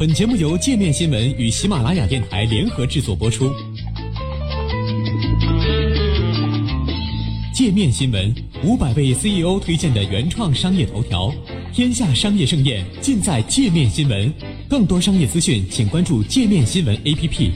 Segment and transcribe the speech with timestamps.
[0.00, 3.52] 本节目由界面新闻与喜马拉雅电台联合制作播出。
[7.52, 8.34] 界面新闻
[8.64, 11.30] 五百位 CEO 推荐的原创商业头条，
[11.70, 14.32] 天下商业盛宴尽在界面新闻。
[14.70, 17.50] 更多商业资讯，请关注界面新闻 APP。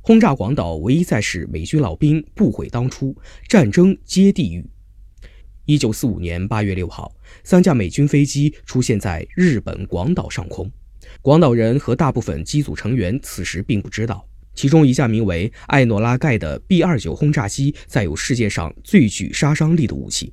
[0.00, 3.14] 轰炸广岛唯一在世美军老兵不悔当初，
[3.46, 4.68] 战争皆地狱。
[5.66, 7.12] 一九四五年八月六号，
[7.42, 10.70] 三架美军飞机出现在日本广岛上空，
[11.20, 14.24] 广岛人和大部分机组成员此时并不知道。
[14.54, 20.32] 其中一架名为“艾诺拉盖”的 B-29 轰炸机载有世界上最具杀伤力的武器。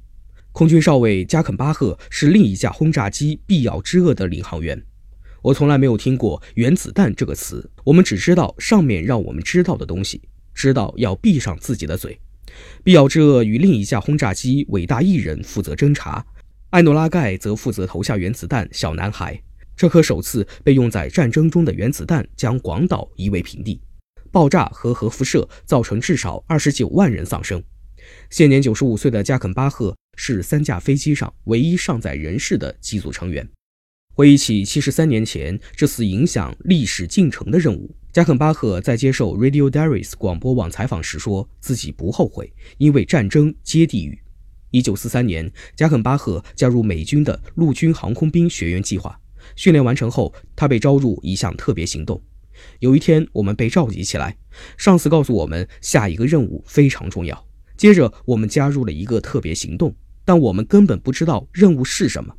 [0.51, 4.79] 空军少尉加肯巴赫是另一架轰炸机“必要之恶”的领航员。
[5.41, 10.21] 我从来没有听过“原子弹”这个词，我们只知道上面让我们知道的东西，
[10.53, 12.19] 知道要闭上自己的嘴。
[12.84, 16.25] 必要之恶与另一架轰炸机“伟大艺人”负责侦查，
[16.70, 18.67] 艾诺拉盖则负责投下原子弹。
[18.71, 19.41] 小男孩，
[19.75, 23.80] 这颗首次被用在战争中的原子弹将广岛夷为平地。
[24.31, 27.64] 爆炸和核辐射造成至少二十九万人丧生。
[28.30, 33.47] 现年九十五岁的加肯巴赫是三架飞机上唯一尚在人世的机组成员。
[34.16, 44.22] 回忆起七十三年前这次影响历史进程的任务，加肯巴赫在接受 Radio Diaries 广播网采访时说自己不后悔，因为战争皆地狱。
[44.70, 49.20] 一九四三年，加肯巴赫加入美军的陆军航空兵学员计划，
[49.55, 52.22] 训练完成后，他被招入一项特别行动。
[52.78, 54.38] 有一天，我们被召集起来，
[54.77, 57.48] 上司告诉我们下一个任务非常重要。
[57.75, 62.36] 接着，我们加入了一个特别行动，但我们根本不知道任务是什么，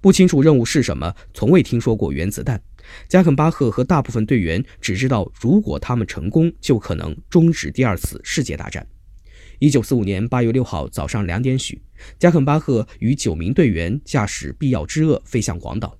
[0.00, 2.62] 不清楚任务是什么，从未听说过原子弹。
[3.08, 8.86] 加肯巴赫和大部分队员只知道，如果他们成功，就可能终止第二次世界大战。
[9.60, 11.80] 一九四五年八月六号早上两点许，
[12.18, 15.96] 加肯巴赫与九名队员驾驶必要之恶飞向广岛。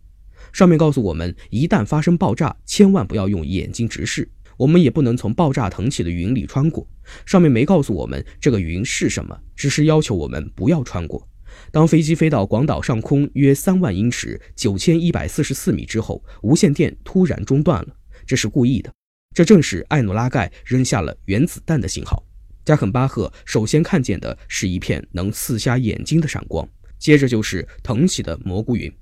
[0.53, 4.29] 上面告诉我们，一旦发生爆炸，千万不要用眼睛直视。
[4.59, 6.87] 我们也不能从爆炸腾起的云里穿过。
[7.25, 11.27] 上面没告诉我们这个云是什么，只是要求我们不要穿过。
[11.71, 17.97] 当飞机飞到广岛上空约三万英尺（九千一百四十四米）之后，无线电突然中断了。
[18.27, 18.93] 这是故意的。
[19.35, 22.23] 这正是艾努拉盖扔下了原子弹的信号。
[22.65, 26.69] 加肯巴赫首先看见的是一片能刺瞎眼睛的闪光，
[26.99, 28.93] 接着就是腾起的蘑菇云。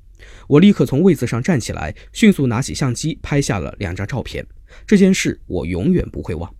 [0.46, 4.46] 我立刻从位子上站起来，迅速拿起相机拍下了两张照片。
[4.86, 6.54] 这件事我永远不会忘。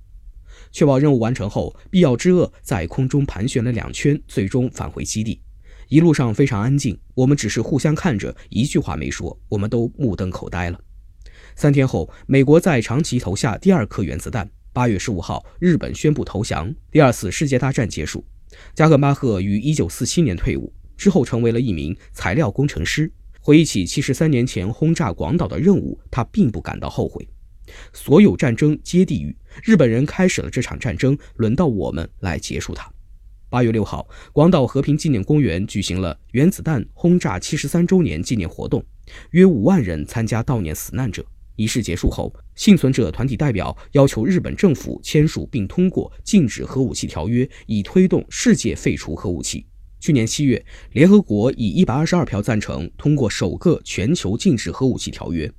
[0.73, 5.41] 确保任务完成后，必要之恶在空中盘旋了两圈，最终返回基地。
[5.91, 10.81] 一路上非常安静，我们只是互相看着，一句话没说，我们都目瞪口呆了。
[11.57, 14.49] 三天后，美国在长崎投下第二颗原子弹。
[14.73, 18.25] 八月十五号，日本宣布投降，第二次世界大战结束。
[18.73, 23.13] 加格巴赫于一九四七年退伍之后，成为了一名材料工程师。
[23.41, 27.29] 回忆起七十三年前轰炸广岛的任务，他并不感到后悔。
[27.93, 32.89] 所有战争皆地狱，日本人开始了这场战争，轮到我们来结束它。
[33.51, 38.83] 八月六号，广岛和平纪念公园举行了原子弹轰炸七十三周年纪念活动，
[39.33, 41.27] 约五万人参加悼念死难者。
[41.57, 49.67] 仪式结束后，幸存者团体代表要求日本政府签署并通过禁止核武器条约，以推动世界废除核武器。
[49.99, 55.53] 去年七月，联合国以一百二十二票赞成通过首个全球禁止核武器条约。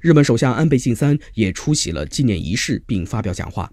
[0.00, 3.70] 日本首相安倍晋三也出席了纪念仪式并发表讲话。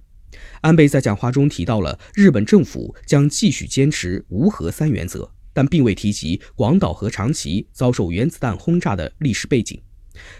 [0.62, 9.82] 安倍在讲话中提到了日本政府将继续坚持无核三原则，但并未提及广岛和长崎遭受原子弹轰炸的历史背景。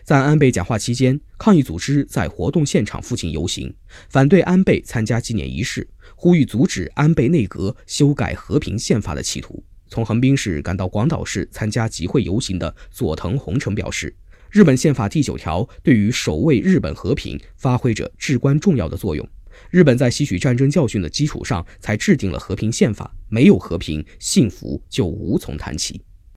[0.04, 3.76] 在安倍讲话期间，抗议组织在活动现场附近游行，
[4.10, 5.88] 反对安倍参加纪念仪式。
[6.16, 9.62] 呼吁阻止安倍内阁修改和平宪法的企图。
[9.88, 14.16] 从横滨市赶到广岛市参加集会游行的佐藤宏成表示，
[14.50, 19.28] 日本宪法第九条对于守卫日本和平发挥着至关重要的作用。
[19.70, 26.02] 日本在吸取战争教训的基础上才制定了和平宪法，没有和平，幸福就无从谈起。